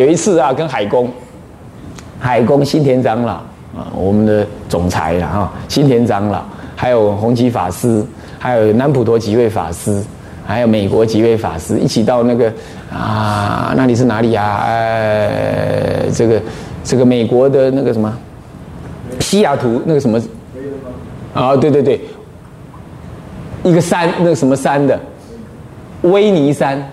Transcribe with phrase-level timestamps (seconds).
[0.00, 1.10] 有一次啊，跟海公，
[2.18, 3.34] 海公新田长老
[3.76, 6.42] 啊，我们的总裁了哈，新田长老，
[6.74, 8.02] 还有弘基法师，
[8.38, 10.02] 还有南普陀几位法师，
[10.46, 12.50] 还有美国几位法师，一起到那个
[12.90, 14.62] 啊，那里是哪里啊？
[14.66, 16.40] 呃，这个
[16.82, 18.10] 这个美国的那个什么
[19.20, 20.18] 西雅图那个什么
[21.34, 21.54] 啊？
[21.54, 22.00] 对对对，
[23.62, 24.98] 一个山，那个什么山的
[26.02, 26.90] 威尼山。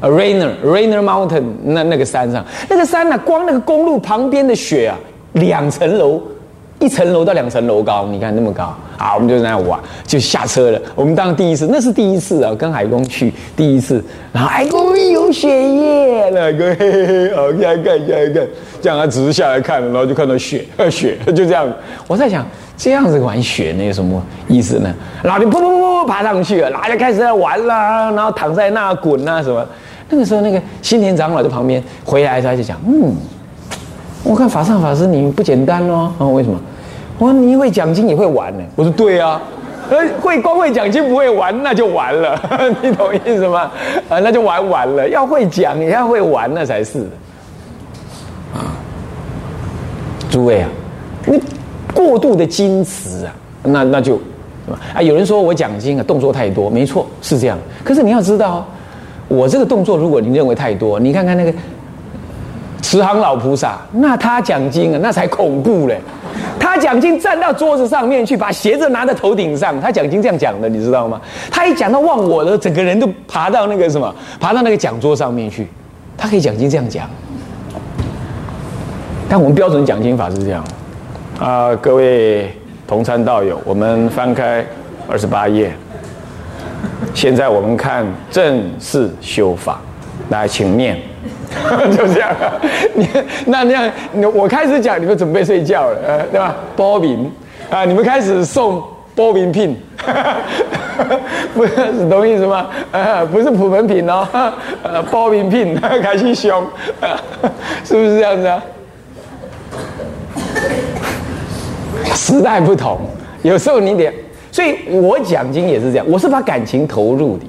[0.00, 4.98] Rainer Rainer Mountain 那那个山上，那个山呢，光那个公路旁边的雪啊，
[5.32, 6.20] 两层楼，
[6.84, 10.78] 一层楼到两层楼高，你看那么高，啊，我们就在那玩，就下车了。
[10.94, 18.48] 我们当第一次，那是第一次啊，跟海公去第一次，然后海公有雪耶，那个嘿嘿嘿，好看看看看，
[18.82, 21.66] 这样他只是下来看，然后就看到雪，雪就这样。
[22.06, 22.44] 我在想。
[22.76, 24.92] 这样子玩雪呢有什么意思呢？
[25.22, 29.64] 然后就噗噗噗噗爬上去了，然后就开始在玩啦，然后躺在那滚啊什么。
[30.08, 33.14] 那个时候，那个新田长老在旁边回来，他就讲：“嗯，
[34.24, 36.12] 我看法上法师你不简单哦。
[36.18, 36.60] 啊，为什么？
[37.18, 38.64] 我说你会讲经也会玩呢。
[38.76, 39.40] 我说对啊，
[39.90, 42.40] 呃，会光会讲经不会玩那就完了，
[42.82, 43.70] 你懂意思吗？
[44.08, 45.08] 啊，那就玩完了。
[45.08, 47.00] 要会讲也要会玩那才是。
[48.54, 48.76] 啊，
[50.30, 50.68] 诸位啊，
[51.26, 51.40] 你。”
[51.94, 54.16] 过度的矜持啊，那那就，
[54.92, 57.56] 啊，有人说我讲经啊动作太多，没错是这样。
[57.84, 58.66] 可是你要知道，
[59.28, 61.54] 我这个动作如果你认为太多，你看看那个
[62.82, 66.00] 慈航老菩萨，那他讲经啊，那才恐怖嘞。
[66.58, 71.20] 他奖金站到桌子上面去，把鞋子拿在头顶上，他奖金这样讲的，你知道吗？
[71.50, 75.66] 他一讲到忘我的，整个人都爬到那个什么，爬到那个讲桌上面去，
[76.16, 77.08] 他可以奖金这样讲。
[79.28, 80.64] 但我们标准讲金法是这样。
[81.38, 82.50] 啊，各位
[82.86, 84.64] 同参道友，我们翻开
[85.08, 85.72] 二十八页。
[87.12, 89.80] 现在我们看正式修法，
[90.30, 90.98] 来，请念，
[91.96, 92.30] 就这样。
[92.94, 93.08] 你
[93.46, 93.92] 那那样，
[94.34, 96.54] 我开始讲，你们准备睡觉了，呃，对吧？
[96.76, 97.30] 包饼
[97.70, 98.82] 啊，你们开始送
[99.14, 99.76] 包饼品，
[101.54, 102.68] 不是懂意思吗？
[102.92, 104.26] 呃，不是普门品哦，
[104.82, 106.66] 呃，波饼品开始凶，
[107.84, 108.62] 是不是这样子啊？
[112.14, 112.98] 时代不同，
[113.42, 114.12] 有时候你得，
[114.52, 117.44] 所以我讲经也是这样，我是把感情投入的，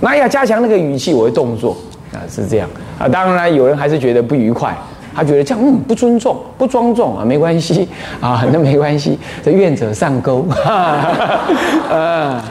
[0.00, 1.76] 那要加强那个语气，我会动作
[2.12, 2.68] 啊，是这样
[2.98, 3.08] 啊。
[3.08, 4.76] 当然有人还是觉得不愉快，
[5.14, 7.88] 他觉得这样嗯不尊重、不庄重啊，没关系
[8.20, 10.46] 啊，那没关系，这愿者上钩
[11.90, 12.44] 啊，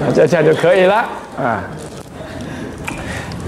[0.00, 0.94] 那这这样就可以了
[1.36, 1.64] 啊。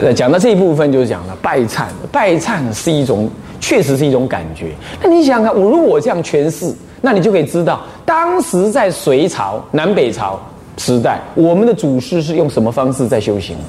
[0.00, 3.28] 呃，讲到这一部分就是讲了拜忏，拜忏是一种，
[3.60, 4.72] 确实是一种感觉。
[5.02, 6.74] 那你想想看，我如果这样诠释。
[7.02, 10.38] 那你就可以知道，当时在隋朝、南北朝
[10.76, 13.62] 时代，我们的祖师是用什么方式在修行的？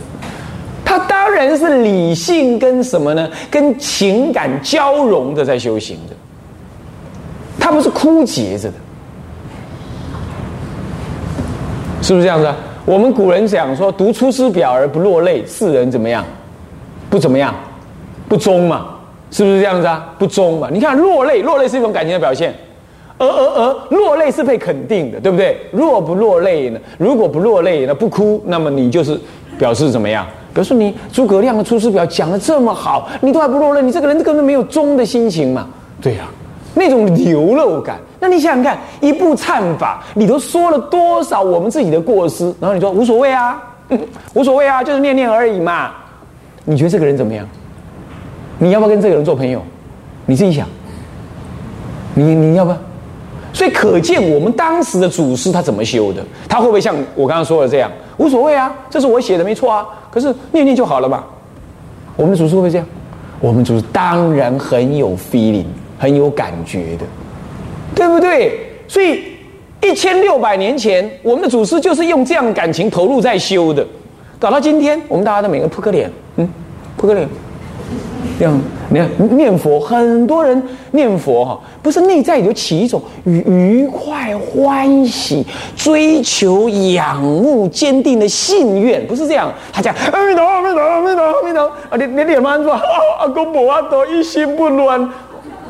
[1.41, 3.27] 他当然是理性跟什么呢？
[3.49, 6.15] 跟情感交融的在修行的。
[7.59, 8.75] 他们是枯竭着的，
[12.01, 12.47] 是不是这样子？
[12.85, 16.23] 我们古人讲说，读《出师表》而不落泪，世人怎么样？
[17.09, 17.53] 不怎么样？
[18.27, 18.87] 不忠嘛？
[19.31, 20.13] 是不是这样子啊？
[20.19, 20.69] 不忠嘛？
[20.71, 22.53] 你看，落泪，落泪是一种感情的表现。
[23.17, 25.57] 而而而落泪是被肯定的，对不对？
[25.71, 26.79] 若不落泪呢？
[26.97, 29.19] 如果不落泪，那不哭，那么你就是
[29.57, 30.25] 表示怎么样？
[30.53, 35.67] 表示你诸葛亮的《出师表》讲的这么好，你都还不落泪，你这个人根本没有忠的心情嘛？
[36.01, 36.25] 对呀，
[36.73, 37.99] 那种流露感。
[38.19, 43.61] 那你想想看，一部忏法里头说了多少我们自己的过失，然后你说无所谓啊，
[44.35, 45.91] 无所谓啊，就是念念而已嘛。
[46.65, 47.47] 你觉得这个人怎么样？
[48.59, 49.61] 你要不要跟这个人做朋友？
[50.27, 50.67] 你自己想，
[52.13, 52.77] 你你要不要？
[53.53, 56.23] 所以可见我们当时的祖师他怎么修的？
[56.47, 57.91] 他会不会像我刚刚说的这样？
[58.17, 59.85] 无所谓啊，这是我写的没错啊。
[60.11, 61.23] 可是念念就好了嘛。
[62.15, 62.85] 我们的祖师会不会这样？
[63.39, 65.65] 我们祖师当然很有 feeling，
[65.97, 67.05] 很有感觉的，
[67.95, 68.59] 对不对？
[68.87, 69.23] 所以
[69.81, 73.83] 一千六百年前，我们的祖师就是用这样感情投入在修的。
[74.37, 76.47] 搞到今天，我们大家都每个扑克脸，嗯，
[76.97, 77.27] 扑克脸。
[78.39, 78.59] 这样，
[78.89, 80.61] 你看念佛，很多人
[80.91, 85.45] 念佛哈，不是内在有起一种愉愉快、欢喜、
[85.75, 89.51] 追求、仰慕、坚定的信愿，不是这样。
[89.71, 92.73] 他讲阿弥陀阿弥陀阿弥陀阿弥陀啊，你你脸慢说
[93.19, 95.07] 阿公婆阿多一心不乱，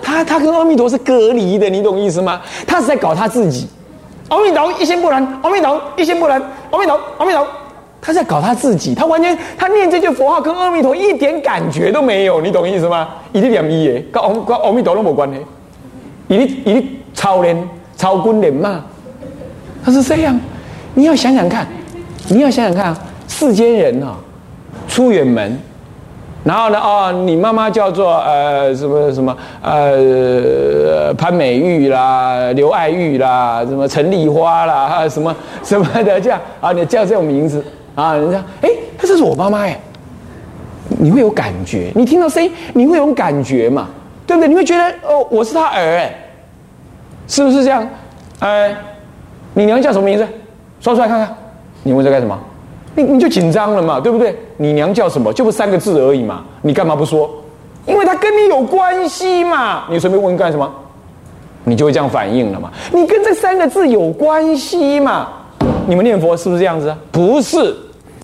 [0.01, 2.41] 他他跟阿弥陀是隔离的，你懂意思吗？
[2.65, 3.67] 他是在搞他自己。
[4.29, 7.45] 阿弥陀一心不乱，阿弥陀一心不乱，阿弥陀阿弥陀。
[8.01, 13.09] 他在搞他自己，他完全他念这句佛号跟阿弥陀一点感觉都没有，你懂意思吗？
[13.31, 15.38] 一粒两一耶，跟阿跟阿弥陀都没关系，
[16.27, 18.83] 一粒一粒超人超君人嘛，
[19.86, 20.39] 他是这样。
[20.94, 21.65] 你要想想看，
[22.27, 24.18] 你要想想看啊，世间人啊，
[24.88, 25.57] 出远门
[26.44, 26.80] 然后呢？
[26.80, 36.71] 哦，你妈妈叫做呃什么什么呃潘美玉啦、刘爱玉啦、什么陈丽花啦，什么什么的这样啊？
[36.71, 37.63] 你叫这种名字
[37.95, 38.15] 啊？
[38.15, 39.79] 人家哎，他这是我妈妈哎，
[40.99, 41.91] 你会有感觉？
[41.95, 43.88] 你听到声音，你会有感觉嘛？
[44.25, 44.47] 对不对？
[44.47, 46.15] 你会觉得哦，我是他儿哎，
[47.27, 47.88] 是不是这样？
[48.39, 48.75] 哎，
[49.53, 50.27] 你娘叫什么名字？
[50.79, 51.35] 说出来看看。
[51.83, 52.38] 你问这干什么？
[52.95, 54.35] 你你就紧张了嘛，对不对？
[54.57, 55.33] 你娘叫什么？
[55.33, 57.29] 就不三个字而已嘛，你干嘛不说？
[57.88, 59.85] 因为他跟你有关系嘛。
[59.89, 60.71] 你随便问干什么？
[61.63, 62.71] 你就会这样反应了嘛。
[62.91, 65.29] 你跟这三个字有关系嘛？
[65.88, 66.98] 你们念佛是不是这样子啊？
[67.12, 67.75] 不是。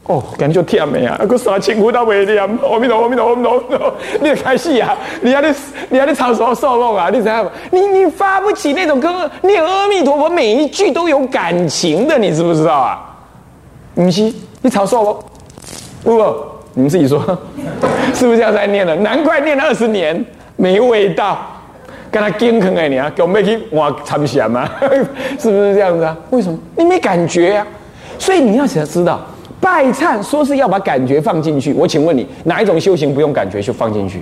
[0.05, 1.17] 哦，感觉就甜美啊！
[1.27, 4.95] 个啥情苦都未念，阿弥陀阿弥陀阿弥陀， 你开戏啊？
[5.21, 5.53] 你还得
[5.89, 7.09] 你还得唱什么受弄啊？
[7.11, 7.45] 你怎样？
[7.71, 9.11] 你你发不起那种跟
[9.41, 13.03] 念阿弥陀佛每一句都有感情的，你知不知道啊？
[13.95, 14.33] 不是。
[14.61, 15.21] 你炒瘦
[16.03, 16.17] 不？
[16.17, 16.35] 不，
[16.73, 17.19] 你们自己说，
[18.15, 18.95] 是不是这样在念的？
[18.95, 20.25] 难怪念了二十年
[20.55, 21.37] 没味道，
[22.11, 24.69] 跟他健康哎，你啊，给我们去哇参详嘛，
[25.39, 26.15] 是不是这样子啊？
[26.31, 26.57] 为什么？
[26.75, 27.67] 你没感觉呀？
[28.17, 29.21] 所以你要想知道，
[29.59, 31.73] 拜忏说是要把感觉放进去。
[31.73, 34.21] 我请问你，哪一种修行不用感觉就放进去？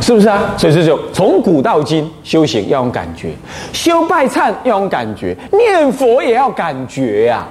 [0.00, 0.54] 是不是啊？
[0.58, 3.30] 所以这就从古到今修行要用感觉，
[3.72, 7.46] 修拜忏要用感觉，念佛也要感觉呀，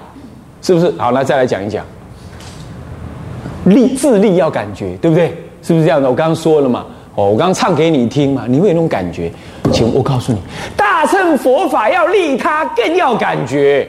[0.61, 0.93] 是不是？
[0.97, 1.85] 好，那再来讲一讲，
[3.69, 5.35] 立自立要感觉，对不对？
[5.61, 6.09] 是不是这样的？
[6.09, 6.85] 我刚刚说了嘛，
[7.15, 9.31] 哦，我刚刚唱给你听嘛，你会有那种感觉。
[9.71, 10.39] 请我告诉你，
[10.75, 13.87] 大乘佛法要利他，更要感觉，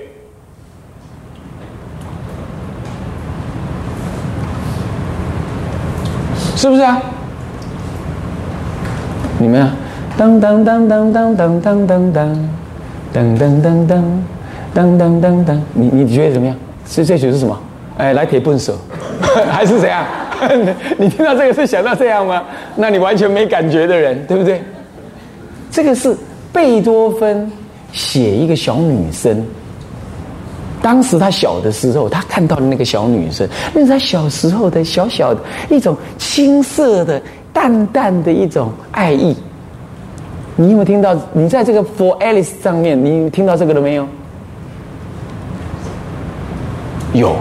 [6.56, 7.00] 是不是啊？
[9.38, 9.73] 你们啊，
[10.19, 12.49] 当当当当当当当当当，
[13.12, 13.87] 当当当
[14.75, 16.55] 当当当当，你你觉得怎么样？
[16.85, 17.59] 这这曲是什么？
[17.97, 18.75] 哎，来铁棍手，
[19.51, 20.05] 还是怎样？
[20.99, 22.43] 你听到这个是想到这样吗？
[22.77, 24.63] 那你完全没感觉的人，对不对？
[25.71, 26.17] 这个是
[26.53, 27.51] 贝多芬
[27.93, 29.47] 写一个小女生，
[30.83, 37.21] 当时他小的时候，他看到的那个小女生，那是他小时候的小小的一种青涩的。
[37.53, 39.37] 淡淡的一种爱意，
[40.55, 41.17] 你有没有听到？
[41.33, 44.07] 你在这个 For Alice 上面，你听到这个了没有？
[47.13, 47.35] 有，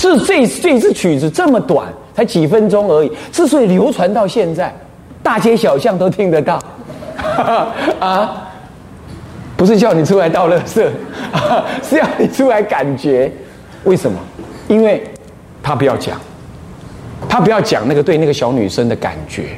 [0.00, 4.74] 这这这支曲子这么短，才几分钟而已，之所以流传到现在，
[5.22, 6.58] 大街小巷都听得到，
[8.00, 8.48] 啊，
[9.58, 10.88] 不是叫你出来倒垃圾，
[11.82, 13.30] 是要你出来感觉，
[13.84, 14.18] 为什么？
[14.68, 15.04] 因为
[15.62, 16.18] 他不要讲。
[17.28, 19.48] 他不要讲那个对那个小女生的感觉。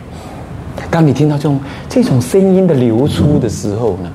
[0.91, 4.11] 当你听到这种这种声音的流出的时候呢，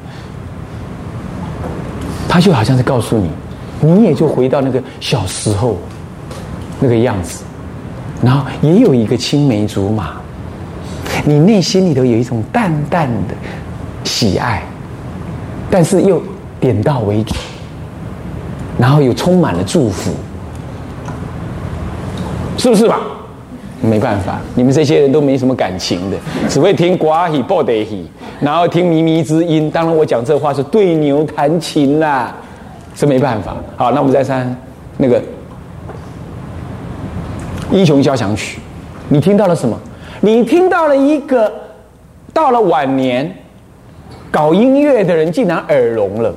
[2.28, 3.30] 他就好像是告诉你，
[3.80, 5.78] 你也就回到那个小时候
[6.80, 7.44] 那个样子，
[8.22, 10.14] 然后也有一个青梅竹马，
[11.26, 13.34] 你内心里头有一种淡淡的
[14.04, 14.64] 喜爱，
[15.70, 16.22] 但是又
[16.60, 17.34] 点到为止，
[18.78, 20.12] 然后又充满了祝福，
[22.58, 23.00] 是不是吧？
[23.80, 26.18] 没办法，你们这些人都没什么感情的，
[26.50, 28.10] 只会听寡喜报得喜，
[28.40, 29.70] 然后听靡靡之音。
[29.70, 32.36] 当然，我讲这话是对牛弹琴啦，
[32.96, 33.56] 是没办法。
[33.76, 34.56] 好，那我们再三
[34.98, 35.22] 那个
[37.72, 38.58] 《英雄交响曲》，
[39.10, 39.78] 你听到了什么？
[40.22, 41.52] 你听到了一个
[42.34, 43.32] 到了晚年
[44.32, 46.34] 搞音乐的人竟然耳聋了，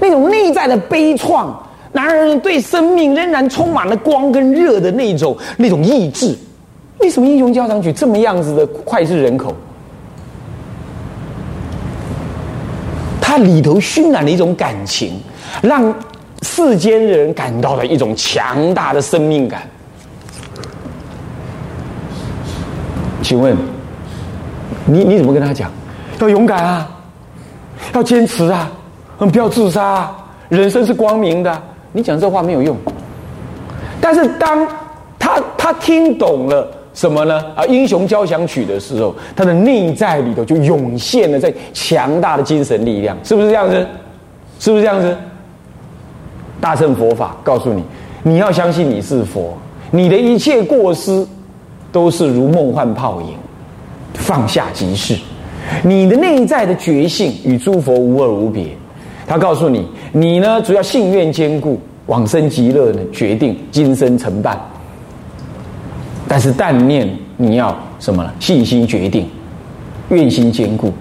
[0.00, 1.52] 那种内在的悲怆，
[1.92, 6.34] 男人对生命仍然充满了光跟热的那种那种意志。
[7.00, 9.54] 为什么《英雄交响曲》这么样子的脍炙人口？
[13.20, 15.20] 它里头熏染了一种感情，
[15.60, 15.94] 让
[16.42, 19.68] 世间人感到了一种强大的生命感。
[23.22, 23.56] 请问，
[24.84, 25.70] 你你怎么跟他讲？
[26.20, 26.88] 要勇敢啊，
[27.94, 28.70] 要坚持啊，
[29.18, 30.16] 不要自杀啊！
[30.48, 31.62] 人生是光明的。
[31.92, 32.76] 你讲这话没有用。
[34.00, 34.66] 但是当
[35.18, 36.72] 他他听懂了。
[36.94, 37.44] 什么呢？
[37.54, 43.86] 啊，英雄交响曲的时候，他的内在里头就涌现了在强大的精神力量，是不是这样子？
[44.58, 45.14] 是不是这样子？
[46.58, 47.84] 大乘佛法告诉你，
[48.22, 49.54] 你要相信你是佛，
[49.90, 51.26] 你的一切过失
[51.96, 53.28] 都是如梦幻泡影，
[54.12, 55.16] 放下即是。
[55.82, 58.66] 你的内在的觉性与诸佛无二无别。
[59.26, 64.60] 他告诉你，你呢，主要信愿坚固，往生极乐呢，决定今生成办。
[66.28, 68.30] 但是，但念你要什么呢？
[68.38, 69.26] 信心决定，
[70.10, 70.92] 愿心坚固。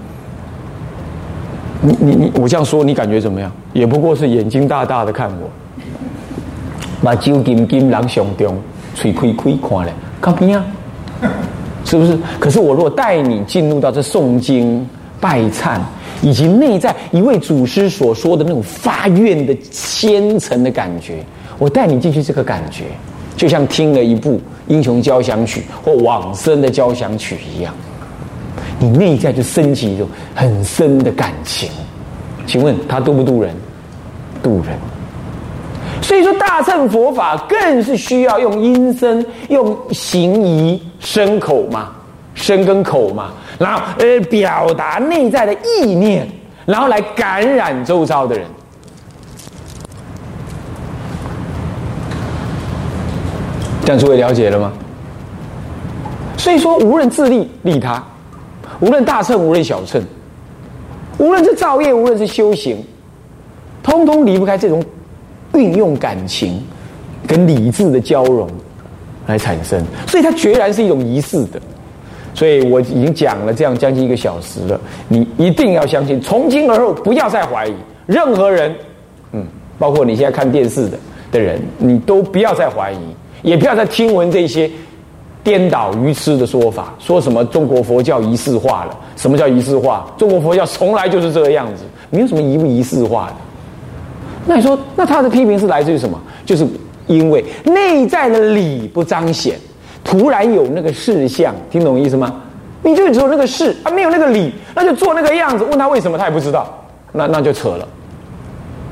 [1.81, 3.51] 你你你，我这样说你感觉怎么样？
[3.73, 5.49] 也不过是眼睛大大的看我，
[7.03, 8.55] 把酒金金狼胸中，
[8.93, 10.65] 嘴亏亏看嘞，看边啊？
[11.86, 12.17] 是不是？
[12.39, 14.88] 可是我如果带你进入到这诵经
[15.20, 15.79] 拜忏，
[16.22, 21.24] 以及内在一位祖师所说的那种发愿的虔诚的感觉，
[21.60, 22.86] 我带你进去这个感觉，
[23.38, 27.74] 就像听了一部英雄交响曲或往生的交响曲一样，
[28.79, 31.70] 你内在就升起一种很深的感情。
[32.48, 33.53] 请问他渡不渡人？
[34.41, 34.77] 渡人。
[36.05, 41.93] 所以说，大乘佛法更是需要用音声、用行仪、身口嘛，
[42.35, 46.29] 身跟口嘛，然后呃表达内在的意念，
[46.63, 48.45] 然后来感染周遭的人。
[53.83, 54.71] 这样诸位了解了吗？
[56.38, 58.03] 所以说，无论自利利他，
[58.79, 60.00] 无论大乘，无论小乘，
[61.17, 62.77] 无论是造业，无论是修行，
[63.81, 64.83] 通通离不开这种。
[65.55, 66.62] 运用感情
[67.25, 68.47] 跟理智的交融
[69.25, 71.62] 来产生，所以它决然是一种仪式的。
[72.33, 77.74] 所以我已经讲了这样将近一个小时了，你一定要相信，从今而后不要再怀疑
[78.05, 78.75] 任何人，
[79.31, 79.45] 嗯，
[79.79, 80.97] 包括你现在看电视的
[81.31, 82.97] 的人，你都不要再怀疑，
[83.41, 84.69] 也不要再听闻这些
[85.45, 88.97] 颠倒愚痴的说法，说什么中国佛教仪式化了？
[89.15, 90.05] 什么叫仪式化？
[90.17, 93.35] 中国佛教从来就是这个样子，没有什么仪不仪式化的。
[94.45, 96.19] 那你说，那他的批评是来自于什么？
[96.45, 96.65] 就是
[97.07, 99.57] 因为内在的理不彰显，
[100.03, 102.33] 突然有那个事相，听懂意思吗？
[102.83, 105.63] 你就只有那个事，啊，没有那个理，那就做那个样子。
[105.63, 106.71] 问他为什么，他也不知道，
[107.11, 107.87] 那那就扯了。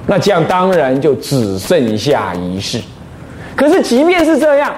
[0.07, 2.81] 那这样当然就只剩下一事。
[3.55, 4.73] 可是即便是这样，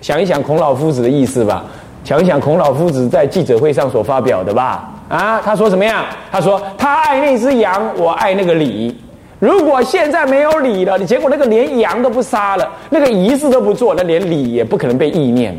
[0.00, 1.64] 想一想孔老夫子的意思吧，
[2.04, 4.88] 想一想孔老夫子在记者会上所发表的吧。
[5.08, 6.04] 啊，他说怎么样？
[6.30, 8.96] 他说他爱那只羊，我爱那个礼。
[9.40, 15.56] 如果现在没有礼了，你结果那个连羊都不杀了，那个仪式都不做，那连礼也不可能被意念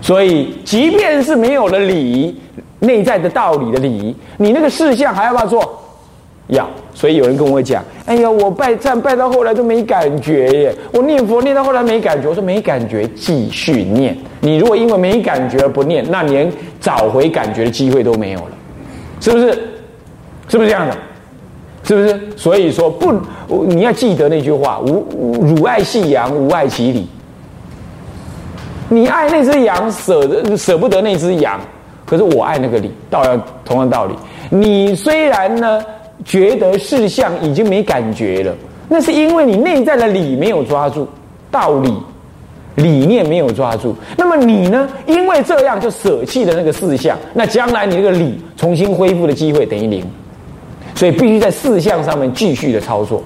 [0.00, 2.40] 所以，即便是没有了礼，
[2.78, 5.78] 内在的道理的礼，你那个事项还要不要做？
[6.46, 6.66] 要。
[6.94, 14.16] 所以有人跟我讲：“哎呀，我拜忏拜到后来都没感觉耶，我念佛念到后来没感觉。”我说：“没感觉，继续念。
[14.40, 16.50] 你如果因为没感觉而不念，那连
[16.80, 18.52] 找回感觉的机会都没有了，
[19.20, 19.52] 是不是？
[20.48, 20.96] 是不是这样的？”
[21.82, 22.20] 是不是？
[22.36, 23.12] 所以说不，
[23.66, 25.04] 你要记得那句话：无
[25.42, 27.08] 汝爱细羊，无爱其理。
[28.88, 31.60] 你爱那只羊，舍得舍不得那只羊，
[32.04, 34.14] 可是我爱那个理，道要同样道理。
[34.50, 35.80] 你虽然呢
[36.24, 38.54] 觉得事项已经没感觉了，
[38.88, 41.08] 那是因为你内在的理没有抓住
[41.52, 41.96] 道理，
[42.74, 43.94] 理念没有抓住。
[44.16, 50.04] 那么你呢，因为这样就舍弃了那个事项，那将来你那个理重新恢复的机会等于零。
[50.94, 53.22] 所以必须在四项上面继续的操作，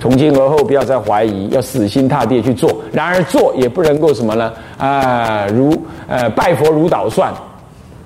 [0.00, 2.74] 从今而后不要再怀疑，要死心塌地去做。
[2.92, 4.52] 然而做也不能够什么呢？
[4.78, 5.76] 啊，如
[6.08, 7.32] 呃拜佛如捣蒜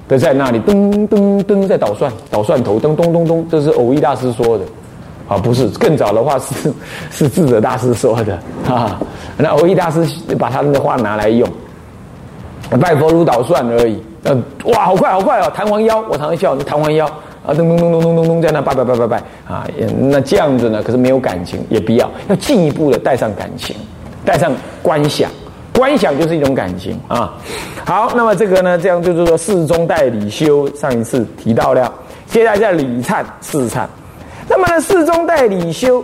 [0.09, 4.65] 的在那里噔噔噔在捣蒜，捣蒜头噔咚咚咚，这是偶一大师说的
[5.29, 6.73] 啊，不是更早的话是
[7.11, 8.39] 是智者大师说的
[8.69, 9.01] 啊。
[9.39, 10.07] 那偶一大师
[10.39, 11.49] 把他们的话拿来用，
[12.81, 14.03] 拜佛如捣蒜而已。
[14.25, 17.07] 呃，哇，好快好快哦，弹簧腰，我常常笑，弹簧腰。
[17.45, 19.67] 啊，咚咚咚咚咚咚咚，在那拜拜拜拜拜啊！
[19.99, 20.83] 那这样子呢？
[20.83, 23.77] 可是没有感情，也必要要进一步的带上感情，
[24.25, 24.51] 带上
[24.83, 25.31] 观想，
[25.75, 27.35] 观想就是一种感情啊。
[27.85, 31.93] 好，那么这个呢，这样就是说事中带理修，上一次提到了，
[32.29, 33.87] 接下来叫礼忏事忏。
[34.49, 36.03] 那么呢，事中带理修，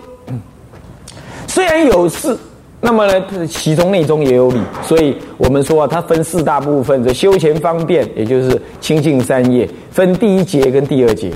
[1.46, 2.36] 虽然有事。
[2.82, 11.30] 那么呢，其中内中也有理，所以我们说啊，它分四大部分：这修前方便，也就是清净三业，分第一节跟第二节。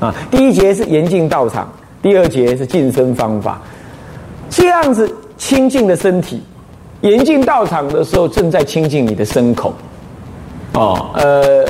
[0.00, 3.62] 啊，第一节是严禁道场，第二节是净身方法。
[4.50, 5.08] 这样子
[5.38, 6.42] 清净的身体，
[7.00, 9.72] 严禁道场的时候，正在清净你的身口。
[10.74, 11.64] 哦，呃，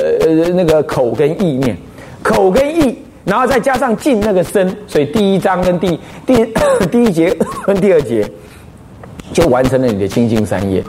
[0.49, 1.77] 那个口跟意念，
[2.23, 6.45] 口跟意，然后再加上净那个身，所以第一章跟第第
[6.91, 8.27] 第一节跟第二节。
[9.33, 10.83] 就完成了你的清净三业，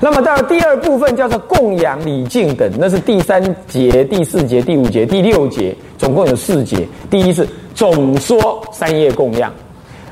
[0.00, 6.86] 那么到了第二部分叫做供养礼敬等，那是第三节、第四节、第五节、第六节，总共有四节。
[7.08, 9.52] 第一是总说三业供养，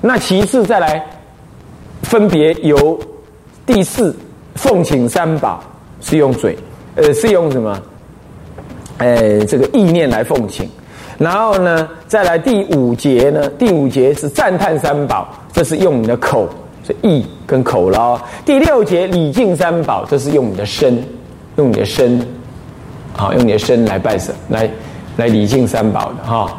[0.00, 1.04] 那其次再来
[2.02, 2.98] 分别由
[3.66, 4.14] 第四
[4.54, 5.62] 奉请三宝
[6.00, 6.56] 是用嘴，
[6.94, 7.82] 呃，是用什么？
[8.98, 10.70] 呃，这个意念来奉请，
[11.18, 13.48] 然后呢，再来第五节呢？
[13.58, 16.48] 第五节是赞叹三宝，这是用你的口。
[16.86, 18.22] 是意跟口了。
[18.44, 21.02] 第六节礼敬三宝，这是用你的身，
[21.56, 22.18] 用你的身，
[23.16, 24.70] 啊，用你的身来拜神，来
[25.16, 26.54] 来礼敬三宝的哈。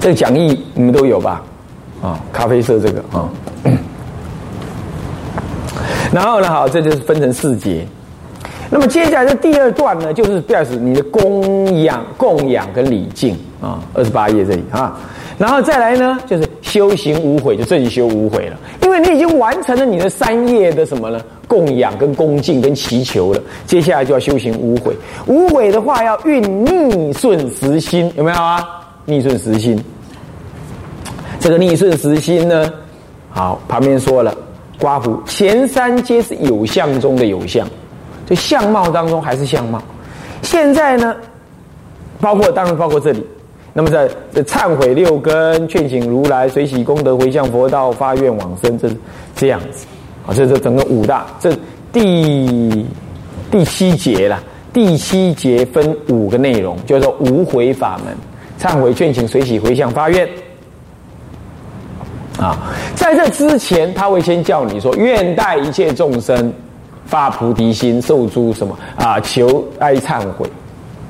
[0.00, 1.42] 这个讲义你们都有吧？
[2.02, 3.28] 啊，咖啡色这个啊。
[6.12, 7.86] 然后呢，好，这就是分成四节。
[8.70, 14.98] 那么接下来的第二段呢，就是表示你的供养、供养跟礼敬啊，二十八页这里啊。
[15.38, 21.24] 然后再来呢，就是修行无悔，就正修无悔了，因为你已经完成了你的三业的什么呢？
[21.48, 23.40] 供养、跟恭敬、跟祈求了。
[23.64, 24.94] 接下来就要修行无悔，
[25.26, 28.62] 无悔的话要运逆顺时心，有没有啊？
[29.06, 29.82] 逆顺时心，
[31.40, 32.70] 这个逆顺时心呢，
[33.30, 34.36] 好，旁边说了，
[34.78, 37.66] 刮胡前三皆是有相中的有相，
[38.26, 39.80] 就相貌当中还是相貌。
[40.42, 41.16] 现在呢，
[42.20, 43.26] 包括当然包括这里。
[43.78, 44.08] 那么在
[44.42, 48.96] 忏悔六根，劝请如来随喜功德回向佛道，发愿往生，这是
[49.34, 49.86] 这样子
[50.26, 50.32] 啊。
[50.32, 51.54] 这是整个五大，这
[51.92, 52.86] 第
[53.50, 54.42] 第七节了。
[54.72, 58.16] 第七节分五个内容，叫做无悔法门：
[58.58, 60.26] 忏悔、劝请、随喜、回向、发愿。
[62.38, 66.50] 啊，在这之前，他会先叫你说：愿待一切众生
[67.04, 69.20] 发菩提心，受诸什么啊？
[69.20, 70.48] 求哀忏悔。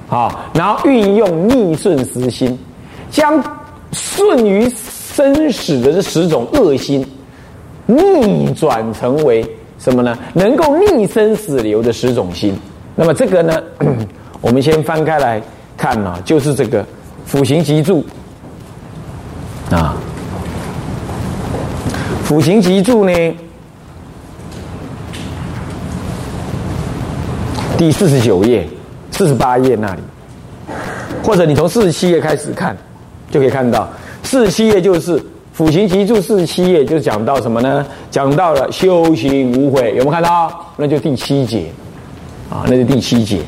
[0.08, 2.56] 啊，然后运用逆顺时心，
[3.10, 3.42] 将
[3.92, 7.04] 顺于生死的这十种恶心
[7.86, 9.44] 逆转成为
[9.78, 10.16] 什么呢？
[10.32, 12.56] 能够逆生死流的十种心。
[12.94, 13.60] 那么这个呢，
[14.40, 15.42] 我们先翻开来
[15.76, 16.86] 看啊，就是这个
[17.24, 18.04] 辅行集注
[19.70, 19.96] 啊，
[22.22, 23.12] 辅行集注呢，
[27.76, 28.66] 第四十九页。
[29.16, 30.02] 四十八页那里，
[31.22, 32.76] 或者你从四十七页开始看，
[33.30, 33.88] 就可以看到
[34.22, 35.18] 四十七页就是
[35.54, 36.20] 辅行集注。
[36.20, 37.86] 四十七页就讲到什么呢？
[38.10, 40.52] 讲到了修行无悔，有没有看到？
[40.76, 41.72] 那就第七节
[42.50, 43.40] 啊，那就第七节。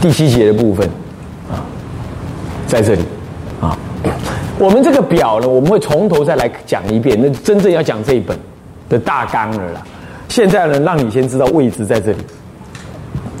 [0.00, 0.88] 第七节的部分
[1.50, 1.60] 啊，
[2.66, 3.02] 在这里
[3.60, 3.76] 啊，
[4.58, 7.18] 我们这个表呢，我们会从头再来讲一遍。
[7.20, 8.38] 那真正要讲这一本
[8.88, 9.86] 的大纲了。
[10.34, 12.18] 现在呢，让你先知道位置在这里。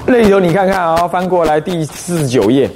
[0.06, 2.70] 那里头你看看啊，翻过来第四十九页。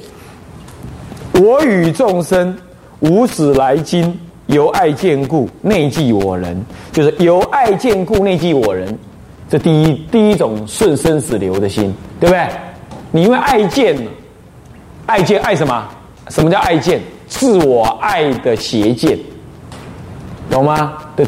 [1.35, 2.52] 我与众生
[2.98, 8.98] 无始来今，由爱见故，内记我人，就是由爱见故，内记我人。
[9.48, 12.44] 这第一第一种顺生死流的心，对不对？
[13.12, 13.96] 你因为爱见，
[15.07, 15.88] 爱见爱什么？
[16.28, 17.00] 什么叫爱见？
[17.28, 19.16] 自我爱的邪见，
[20.50, 20.94] 懂吗？
[21.14, 21.24] 的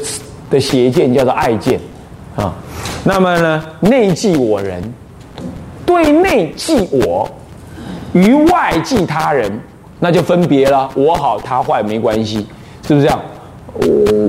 [0.50, 1.79] 的邪见叫做爱见。
[2.36, 2.54] 啊，
[3.04, 4.82] 那么呢，内记我人，
[5.84, 7.28] 对内记我，
[8.12, 9.50] 于外记他人，
[9.98, 10.88] 那就分别了。
[10.94, 12.46] 我好他坏没关系，
[12.86, 13.20] 是不是这样？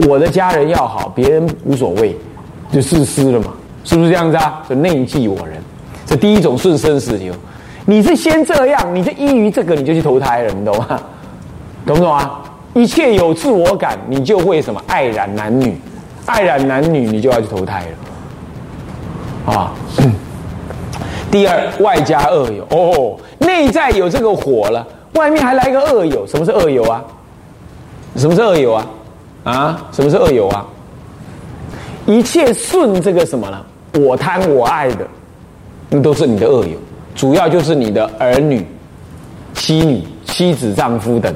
[0.10, 2.18] 我的家人要好，别人无所谓，
[2.72, 4.64] 就自私了嘛，是不是这样子啊？
[4.68, 5.58] 就内记我人，
[6.06, 7.34] 这第一种顺生死流。
[7.86, 11.00] 你是先这样，你就依于这个，你就去投胎了，你懂吗？
[11.86, 12.42] 懂不懂啊？
[12.74, 15.80] 一切有自我感，你就会什么爱染男女。
[16.32, 17.86] 爱染男女，你就要去投胎
[19.46, 19.74] 了，啊！
[21.30, 27.04] 第二，外加恶友哦，内在有这个火了，外面还来一个恶友，什么是恶友啊？
[28.16, 28.88] 什么是恶友啊？
[29.44, 29.88] 啊？
[29.92, 30.66] 什么是恶友啊？
[32.06, 33.66] 一切顺这个什么呢？
[34.00, 35.06] 我贪我爱的，
[35.90, 36.78] 那都是你的恶友，
[37.14, 38.66] 主要就是你的儿女、
[39.54, 41.34] 妻女、妻子、丈夫等，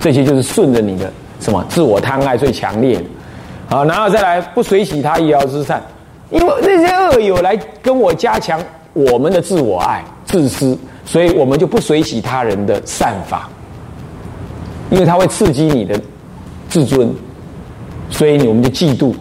[0.00, 3.04] 这些就是顺着你的什么自我贪爱最强烈的。
[3.72, 5.82] 好，然后再来不随喜他一摇之善，
[6.28, 13.48] 因为那些恶友来跟我加强我们的自我爱、自私，所以我们就不随喜他人的善法，
[14.90, 15.98] 因为他会刺激你的
[16.68, 17.10] 自尊，
[18.10, 19.14] 所以我们就嫉妒，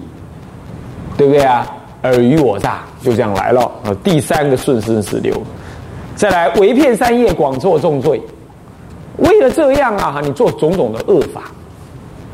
[1.15, 1.65] 对不对啊？
[2.01, 3.95] 尔虞我诈就这样来了啊！
[4.03, 5.33] 第三个顺生死流，
[6.13, 8.21] 再来围骗三业，广作重罪，
[9.15, 11.43] 为了这样啊，你做种种的恶法，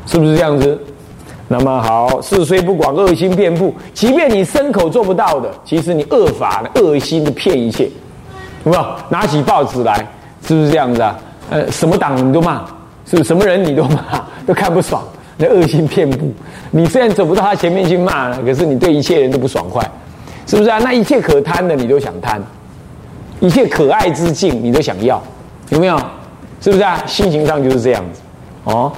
[0.06, 0.76] 是不是这样子？
[1.50, 3.74] 那么好，事虽不广，恶心遍布。
[3.94, 7.90] 即便你牲口做不到的，其实你恶法、恶心的骗一切，
[8.64, 8.86] 有没有？
[9.08, 10.06] 拿起报纸来，
[10.46, 11.18] 是不是这样子啊？
[11.48, 12.66] 呃，什么党你都骂，
[13.06, 13.24] 是不是？
[13.24, 15.02] 什么人你都骂， 都看不爽，
[15.38, 16.30] 那恶心遍布。
[16.70, 19.82] 你虽然走不到他前面去骂，可是你对一切人都不爽快，
[20.46, 20.78] 是不是啊？
[20.84, 22.42] 那一切可贪的你都想贪，
[23.40, 25.22] 一切可爱之境你都想要，
[25.70, 25.96] 有没有？
[26.60, 27.02] 是不是啊？
[27.06, 28.20] 心情上就是这样子，
[28.64, 28.92] 哦。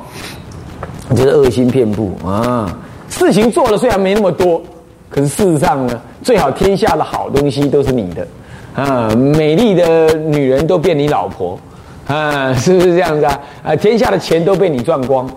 [1.11, 2.75] 就是恶心遍布啊！
[3.09, 4.62] 事情做了虽然没那么多，
[5.09, 8.27] 可是事实上呢，最好天下的好东西都是你的
[8.75, 9.09] 啊！
[9.16, 11.59] 美丽的女人都变你老婆
[12.07, 13.40] 啊，是不是这样子啊？
[13.64, 15.29] 啊，天下的钱都被你赚光，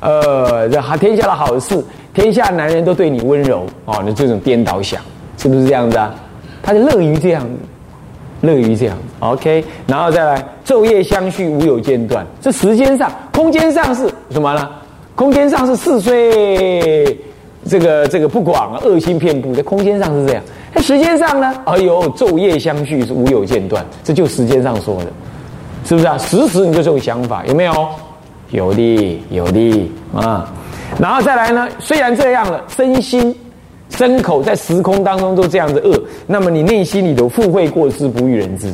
[0.00, 5.00] 呃，这好天下的好事，天下男人都对你温柔哦，你这种颠倒想，
[5.38, 6.12] 是不是这样子啊？
[6.62, 7.48] 他就乐于这样，
[8.40, 8.98] 乐于这样。
[9.20, 12.26] OK，然后再来昼夜相续，无有间断。
[12.40, 14.68] 这时间上、空间上是什么呢？
[15.14, 17.18] 空间上是四岁，
[17.66, 19.54] 这个这个不广，恶心遍布。
[19.54, 20.42] 在空间上是这样，
[20.74, 21.54] 在时间上呢？
[21.66, 25.06] 哎呦，昼夜相续是无有间断，这就时间上说的，
[25.84, 26.16] 是不是啊？
[26.18, 27.88] 时时你就这种想法，有没有？
[28.50, 30.50] 有的，有的啊。
[30.98, 31.68] 然后再来呢？
[31.78, 33.32] 虽然这样了，身心、
[33.90, 38.72] 身口在时空当中都这样子恶，那么你内心里头附会过失，不欲人知，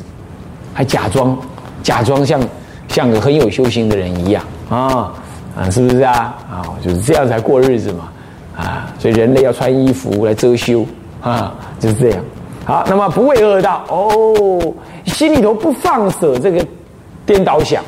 [0.72, 1.37] 还假装
[1.83, 2.40] 假装像
[2.88, 5.12] 像个很有修行的人一样啊
[5.57, 6.37] 啊，是不是啊？
[6.51, 8.09] 啊，就是这样才过日子嘛
[8.57, 8.92] 啊！
[8.99, 10.85] 所以人类要穿衣服来遮羞
[11.23, 12.23] 啊，就是这样。
[12.64, 14.75] 好，那么不畏恶道哦，
[15.07, 16.64] 心里头不放舍这个
[17.25, 17.83] 颠倒想，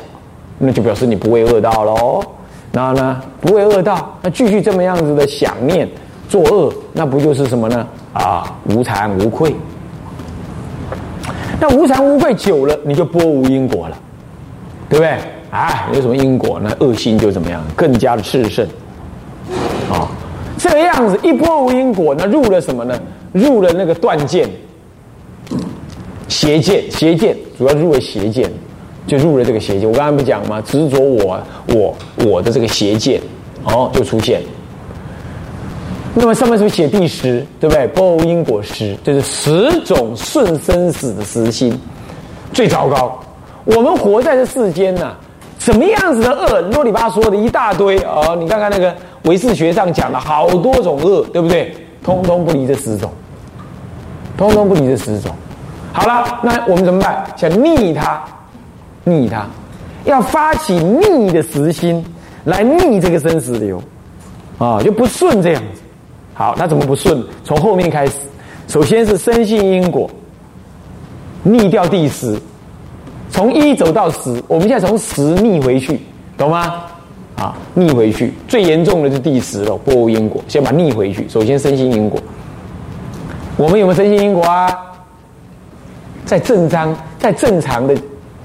[0.57, 2.23] 那就表示你不畏恶道喽。
[2.71, 5.87] 然后呢，不会恶道，那继续这么样子的想念
[6.27, 7.87] 作恶，那不就是什么呢？
[8.13, 9.55] 啊，无惭无愧。
[11.59, 13.97] 那无惭无愧久了，你就波无因果了，
[14.87, 15.17] 对不对？
[15.51, 16.59] 啊，有什么因果？
[16.61, 17.63] 那恶心就怎么样？
[17.75, 18.67] 更加的炽盛。
[19.91, 20.07] 啊，
[20.57, 22.99] 这个样子一波无因果，那入了什么呢？
[23.33, 24.49] 入了那个断剑、
[26.27, 28.49] 邪剑、邪剑，主要入了邪剑。
[29.07, 30.61] 就入了这个邪见，我刚才不讲吗？
[30.61, 33.19] 执着我我我的这个邪见，
[33.63, 34.39] 哦，就出现。
[36.13, 37.87] 那么上面是不是写第十，对不对？
[37.87, 41.75] 波无因果十，就是十种顺生死的实心，
[42.53, 43.19] 最糟糕。
[43.65, 45.15] 我们活在这世间呢，
[45.69, 48.33] 什么样子的恶，啰里吧嗦的一大堆啊！
[48.39, 51.71] 你看看那个唯识学上讲了好多种恶，对不对？
[52.03, 53.11] 通通不离这十种，
[54.35, 55.31] 通通不离这十种。
[55.93, 57.23] 好了，那我们怎么办？
[57.35, 58.19] 想逆它。
[59.05, 59.45] 逆他，
[60.05, 62.03] 要发起逆的实心
[62.43, 63.81] 来逆这个生死流，
[64.57, 65.81] 啊，就不顺这样子。
[66.33, 67.23] 好，那怎么不顺？
[67.43, 68.13] 从后面开始，
[68.67, 70.09] 首先是深信因果，
[71.43, 72.37] 逆掉第十，
[73.29, 75.99] 从一走到十，我们现在从十逆回去，
[76.37, 76.83] 懂吗？
[77.35, 81.27] 啊，逆回去，最严重的是第十了，波无因果，先把逆回去。
[81.29, 82.19] 首先身心因果，
[83.57, 84.75] 我们有没有身心因果啊？
[86.25, 87.95] 在正常，在正常的。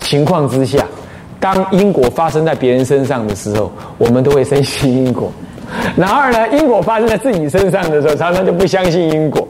[0.00, 0.84] 情况之下，
[1.40, 5.30] 当因果发生在别人身上的时候，我们都会身心因果；
[5.96, 9.48] 然而呢，因果发生在自己身上的时候，常常就不相信因果，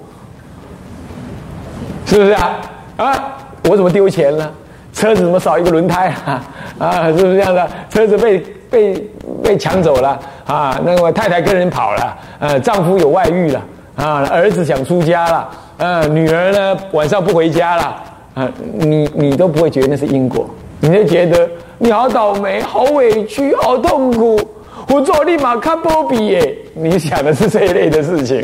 [2.07, 2.61] 是不是啊？
[2.99, 3.37] 啊，
[3.69, 4.53] 我怎么丢钱了？
[4.95, 6.43] 车子怎么少一个轮胎 啊？
[6.79, 7.69] 啊，是不是这样的？
[7.91, 8.39] 车子被
[8.71, 8.95] 被
[9.43, 10.81] 被抢走了啊？
[10.85, 13.63] 那个太太跟人跑了，呃，丈夫有外遇了
[13.97, 14.27] 啊？
[14.31, 18.03] 儿子想出家了，呃，女儿呢晚上不回家了。
[18.35, 20.45] 啊，你你都不会觉得那是因果，
[20.81, 24.41] 你就觉得你好倒霉、好委屈、好痛苦。
[24.89, 28.43] 我做立马看波比耶，你想的是这一类的事情，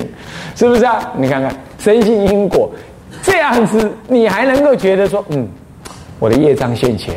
[0.55, 1.13] 是不是啊？
[1.17, 2.71] 你看看深信因果，
[3.21, 5.49] 这样子你还能够觉得说，嗯，
[6.21, 7.17] 我的业障现前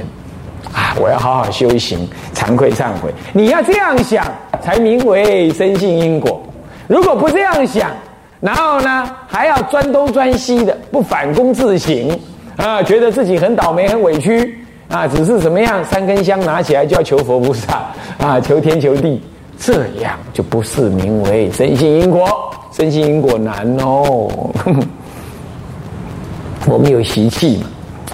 [0.74, 3.14] 啊，我要好好修行，惭愧忏悔。
[3.32, 4.26] 你要这样想，
[4.64, 6.42] 才名为深信因果。
[6.88, 7.92] 如果不这样想，
[8.40, 12.10] 然后呢，还要钻东钻西的，不反躬自省。
[12.56, 14.56] 啊，觉得自己很倒霉、很委屈
[14.88, 17.88] 啊，只是怎么样，三根香拿起来就要求佛菩萨
[18.20, 19.20] 啊，求天求地，
[19.58, 24.30] 这样就不是名为深信因果，深信因果难哦。
[26.68, 27.66] 我们有习气嘛，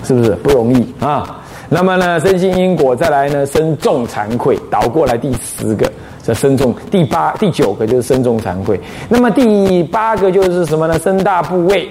[0.04, 1.40] 是不是不容易啊？
[1.70, 5.92] 那么呢，深信因果，再来呢，身重惭愧，倒过来第十个，
[6.24, 8.80] 这身重第八、第九个就是身重惭愧。
[9.08, 10.98] 那么第八个就是什么呢？
[11.00, 11.90] 身大部位，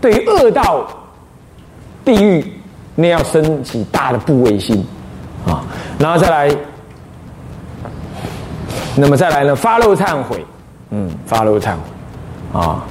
[0.00, 0.86] 对于恶道。
[2.04, 2.44] 地狱，
[2.94, 4.84] 那要升起大的部位心
[5.46, 5.64] 啊，
[5.98, 6.54] 然后再来，
[8.94, 9.56] 那么再来呢？
[9.56, 10.44] 发漏忏悔，
[10.90, 12.84] 嗯，发漏忏悔啊，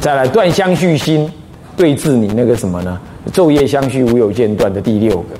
[0.00, 1.30] 再来断相续心，
[1.76, 2.98] 对治你那个什么呢？
[3.32, 5.36] 昼夜相续无有间断的第六个。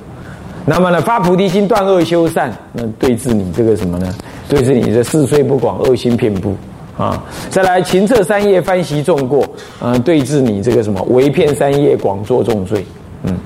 [0.65, 4.13] 那么呢，发菩提心断恶修善，那对治你这个什么呢？
[4.49, 6.55] 对治你的四岁不广恶心遍布
[6.97, 7.23] 啊。
[7.51, 9.43] 再来勤策三业翻习重过，
[9.79, 12.83] 啊，对治你这个什么为骗三业广作重罪。
[13.23, 13.37] 嗯，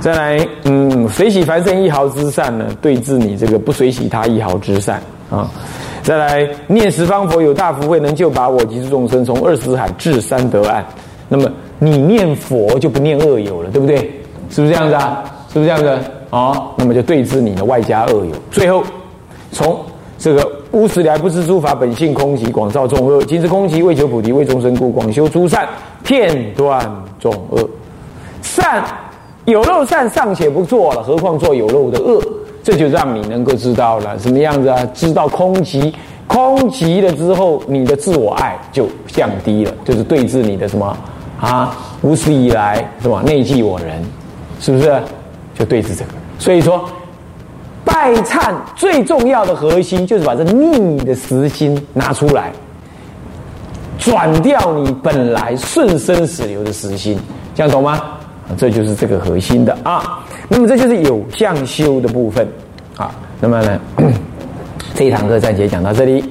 [0.00, 5.50] 再来，嗯，随喜凡圣一毫之善呢，对治你这个不随喜他一毫之善啊。
[6.02, 10.82] 再来，念十方佛有大福慧，能救拔我及诸众生从二十海至三得岸。
[11.28, 11.50] 那么
[11.84, 13.98] 你念佛就不念恶友了，对不对？
[14.50, 15.24] 是不是这样子啊？
[15.52, 15.88] 是不是这样子
[16.30, 16.70] 啊？
[16.76, 18.32] 那么就对治你的外加恶友。
[18.50, 18.82] 最后，
[19.52, 19.76] 从
[20.18, 25.68] 这个乌时来不知诸法本性空寂，广造众恶；今知空寂为求菩提，为众生故，广修诸善，
[26.02, 27.68] 片断众恶。
[28.42, 28.84] 善
[29.44, 32.22] 有漏善尚且不做了，何况做有漏的恶？
[32.62, 34.88] 这就让你能够知道了什么样子啊？
[34.94, 35.92] 知道空寂，
[36.26, 40.96] 空寂了之后，你的自我爱就降低了，就是对治你的什么
[41.40, 41.76] 啊？
[42.02, 43.22] 无始以来是吧？
[43.24, 44.04] 内忌我人
[44.60, 45.00] 是不是？
[45.54, 46.10] 就对治这个。
[46.38, 46.88] 所以说，
[47.84, 52.52] 拜忏最重要的核心就是把这逆的实心拿出来，
[53.98, 57.18] 转掉你本来顺生死流的实心，
[57.54, 58.02] 这样懂吗？
[58.58, 60.20] 这就是这个核心的啊。
[60.48, 62.46] 那么这就是有相修的部分
[62.96, 63.10] 啊。
[63.40, 63.80] 那么呢，
[64.94, 66.22] 这一堂课暂且讲到这里。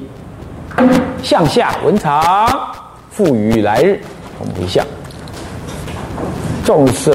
[1.22, 2.48] 向下文长，
[3.10, 4.02] 赋予来日，
[4.44, 4.86] 我们回向。
[6.66, 7.14] 众生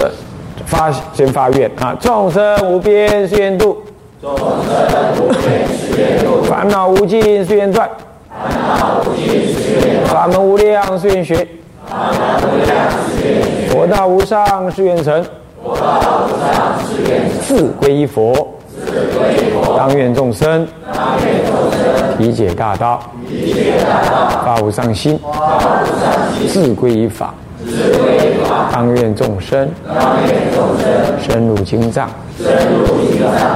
[0.64, 1.95] 发先发愿啊！
[2.01, 3.77] 众生无边誓愿度，
[4.21, 4.47] 众生
[5.21, 7.88] 无边誓愿度；烦恼无尽誓愿断，
[8.31, 11.47] 烦恼无尽誓愿断；法门无量誓愿学，
[11.87, 12.19] 法门
[12.51, 15.25] 无量誓愿学；佛道无上誓愿成，
[15.62, 18.33] 佛道无上誓愿成；自归依佛，
[18.75, 21.98] 自归依佛；当愿众生，当愿众生。
[22.19, 23.01] 理解大道，
[24.45, 25.19] 发无上心，
[26.49, 27.33] 自归于法，
[28.73, 29.69] 当愿众生，
[31.21, 32.09] 深入经藏，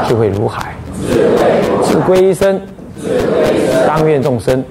[0.09, 0.75] 智慧如海，
[1.83, 2.61] 自归依身，
[3.87, 4.63] 当愿众生，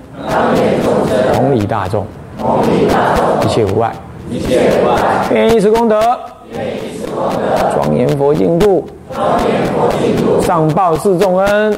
[1.33, 2.05] 同理大众，
[3.43, 3.91] 一切无碍。
[5.33, 6.01] 愿以此功德，
[7.73, 8.87] 庄严佛净土，
[10.41, 11.77] 上报四重恩，